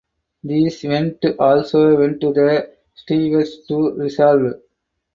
These 0.43 0.83
went 0.85 1.23
also 1.37 1.95
went 1.95 2.21
to 2.21 2.33
the 2.33 2.71
stewards 2.95 3.67
to 3.67 3.91
resolve. 3.91 4.55